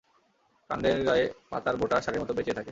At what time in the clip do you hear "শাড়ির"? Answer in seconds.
2.01-2.21